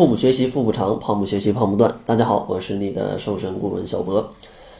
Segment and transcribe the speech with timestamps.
[0.00, 1.94] 腹部学习腹部长，胖不学习胖不断。
[2.06, 4.30] 大家好，我是你的瘦身顾问小博。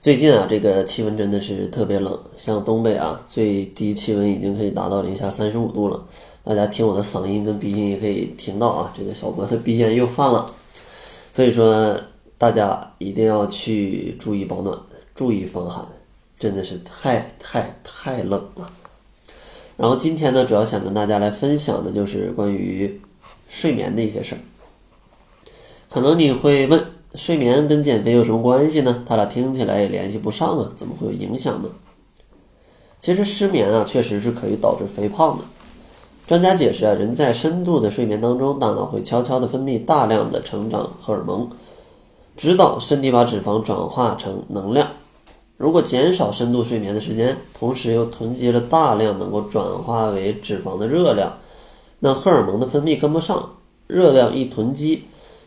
[0.00, 6.02] 最近啊，这个气温真的是特别冷，像东北啊，最低气温已经可以达到零下三十五度了。
[6.42, 10.46] 大家听我的嗓音跟鼻音也可以听到啊，这个小博的鼻炎又犯了。
[11.34, 11.94] 所以说，
[12.38, 14.78] 大家一定要去注意保暖，
[15.14, 15.84] 注意防寒，
[16.38, 18.72] 真的是太太太冷了。
[19.76, 22.98] 然后今天呢，主要想跟大家来分享的就是关于
[23.50, 24.38] 睡眠的一些事儿。
[25.92, 26.82] 可能你会问，
[27.14, 29.04] 睡眠跟减肥有什么关系呢？
[29.06, 31.68] 它俩听起来也联系不上啊，怎么会有影响呢？
[32.98, 35.44] 其实失眠啊，确实是可以导致肥胖的。
[36.26, 41.50] 专家解释啊，人在深度的睡眠当中，大脑会悄悄地分泌大量的成长荷尔蒙，
[42.38, 44.88] 指导身体把脂肪转化成能量。
[45.58, 51.34] 如果减少深度睡眠的时间，同时又囤积了大量能够转化为脂肪的热量，
[51.98, 53.50] 那荷尔蒙的分泌跟不上，
[53.86, 55.04] 热量一囤积，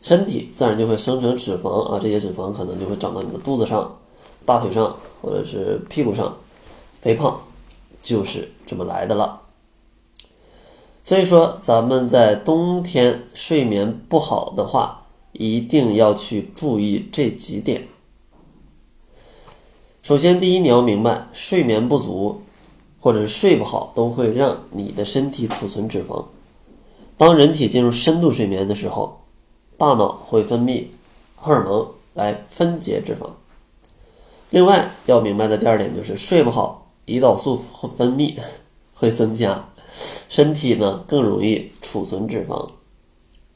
[0.00, 3.98] 身体自然就会生成脂肪啊，这些脂肪可能就会长到你的肚子上、
[4.46, 6.36] 大腿上或者是屁股上，
[7.00, 7.40] 肥胖
[8.02, 9.42] 就是这么来的了。
[11.02, 17.88] 所以说，咱们在冬天睡眠不好的话，一定要去注意这几点。
[20.02, 22.42] 首先，第一，你要明白，睡眠不足
[23.00, 26.24] 或者是睡不好，都会让你的身体储存脂肪。
[27.16, 29.20] 当人体进入深度睡眠的时候，
[29.78, 30.84] 大脑会分泌
[31.36, 33.30] 荷尔蒙来分解脂肪。
[34.50, 38.34] 另外，要明白的第二点就是，睡不好，胰岛素会分泌
[38.94, 39.68] 会增加，
[40.28, 42.68] 身体呢更容易储存脂肪。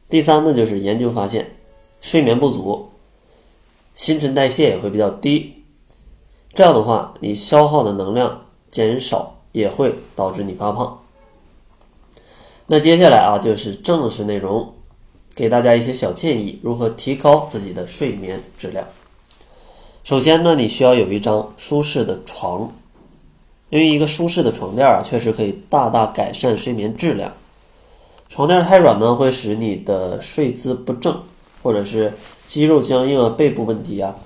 [0.08, 1.56] 第三呢，就是研究发现，
[2.00, 2.90] 睡眠不足，
[3.94, 5.64] 新陈代谢也会比较低。
[6.54, 11.00] 这样的话，你消耗的能量减少，也会导致你发胖。
[12.66, 14.74] 那接下来啊，就是正式内容，
[15.34, 18.86] 给大家一些小建议，如何提高自己的睡眠质量。
[20.04, 22.72] 首先呢，你需要有一张舒适的床，
[23.70, 27.32] 因为一个舒适的床垫啊，确实可以大大改善睡眠质量。
[28.28, 31.22] 床垫太软呢，会使你的睡姿不正，
[31.62, 32.12] 或者是
[32.46, 34.16] 肌肉僵硬啊、背部问题啊。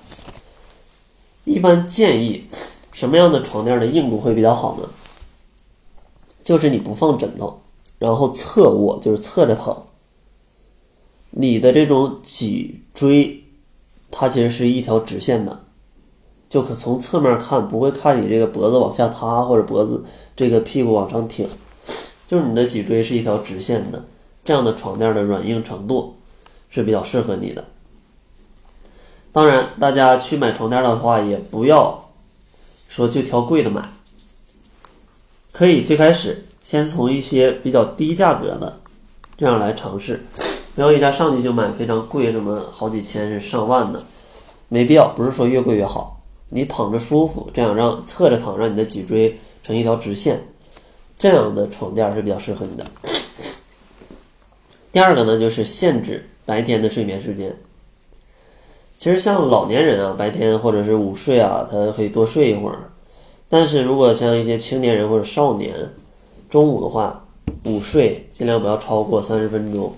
[1.45, 2.45] 一般建议
[2.91, 4.89] 什么样的床垫的硬度会比较好呢？
[6.43, 7.61] 就是你不放枕头，
[7.99, 9.86] 然后侧卧，就是侧着躺。
[11.39, 13.43] 你的这种脊椎，
[14.09, 15.61] 它其实是一条直线的，
[16.49, 20.03] 就可从侧面看不会看你这个脖子往下塌或者脖子
[20.35, 21.47] 这个屁股往上挺，
[22.27, 24.03] 就是你的脊椎是一条直线的。
[24.43, 26.15] 这样的床垫的软硬程度
[26.69, 27.65] 是比较适合你的。
[29.31, 32.09] 当然，大家去买床垫的话，也不要
[32.89, 33.87] 说就挑贵的买，
[35.51, 38.79] 可以最开始先从一些比较低价格的
[39.37, 40.25] 这样来尝试，
[40.77, 44.03] 不要一下上去就买非常贵，什么好几千是上万的，
[44.69, 45.07] 没必要。
[45.07, 50.39] 不是说越贵越好，你躺着舒服，这样让侧着躺，让你的脊椎成一条直线，
[51.17, 52.85] 这样的床垫是比较适合你的。
[54.91, 57.57] 第二个呢，就是限制白天的睡眠时间。
[58.99, 62.91] 其实像老年人啊，白天或者是午睡啊，他可以多睡一会儿。
[63.49, 65.73] 但是如果像一些青年人或者少年，
[66.47, 67.25] 中午的话，
[67.65, 69.91] 午睡尽量不要超过三十分钟，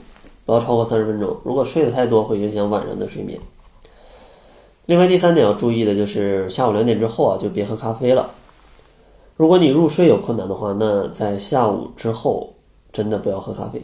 [0.49, 1.37] 不要超过三十分钟。
[1.43, 3.39] 如果睡得太多，会影响晚上的睡眠。
[4.87, 8.31] 另外，第三点要注意的就是下午两点之后啊，就别喝咖啡了。
[9.35, 12.55] 如果你入睡有困难的话，那在下午之后
[12.91, 13.79] 真的不要喝咖啡，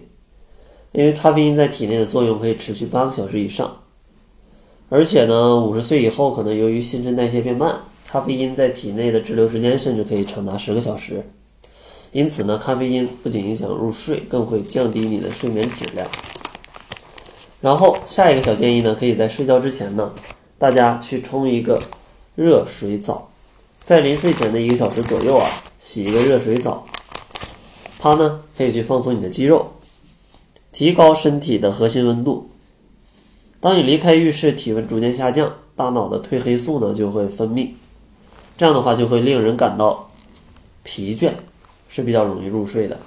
[0.92, 3.78] 因为咖啡因在体内的作用可以持续八个小时以上。
[4.90, 7.76] 而且呢，五十岁以后可能由于新陈代谢变慢，
[8.08, 11.24] 咖啡因在体内的滞留时间甚至可以长达十个小时。
[12.12, 16.08] 因此呢，咖啡因不仅影响入睡，更会降低你的睡眠质量。
[17.62, 20.14] 然后下一个小建议呢，可以在睡觉之前呢，
[20.58, 21.80] 大家去冲一个
[22.36, 23.30] 热水澡，
[23.80, 25.46] 在临睡前的一个小时左右啊，
[25.80, 26.86] 洗一个热水澡，
[27.98, 29.72] 它呢可以去放松你的肌肉，
[30.72, 32.50] 提高身体的核心温度。
[33.62, 37.70] 当你离开浴室，体温逐渐下降，大脑的褪黑素呢就会分泌，
[38.58, 40.12] 这样的话就会令人感到
[40.84, 41.32] 疲倦，
[41.90, 43.00] 是比较容易入睡的。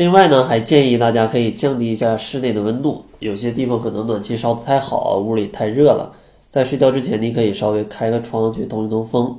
[0.00, 6.10] 另外呢，还建议大家可以降低一下室内的温度，有些地方可能暖气烧得太好，屋里太热了，
[6.48, 9.38] 在睡觉之前你可以稍微开个窗去通一通风。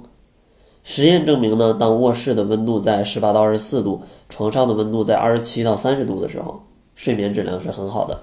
[0.84, 6.62] 实验证明呢，当卧室的温度在十八到二十四度，床上的温度在二十七到三十度的时候，
[6.94, 8.19] 睡眠质量是很好的。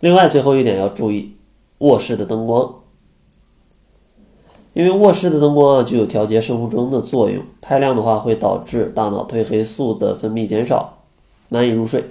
[0.00, 1.32] 另外，最后一点要注意
[1.78, 2.70] 卧室的灯光，
[4.74, 10.93] 因为卧室的灯光啊具有调节生物钟的作用，太亮的话会导致大脑褪黑素的分泌减少，
[11.54, 12.04] 难以入睡。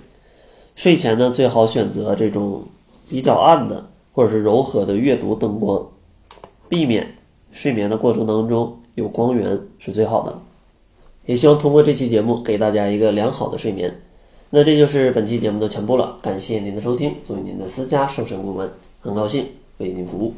[0.74, 2.64] 睡前呢，最好选择这种
[3.10, 5.86] 比较暗的或者是柔和的阅读灯光，
[6.70, 7.16] 避免
[7.52, 10.40] 睡眠的过程当中有光源是最好的。
[11.26, 14.02] 也希望通过这期节目给大家一个良好的睡眠。
[14.50, 17.14] 那这就是本期节目的全部了，感谢您的收听。
[17.24, 18.70] 作为您的私家瘦身顾问，
[19.02, 19.46] 很高兴
[19.78, 20.34] 为您服务。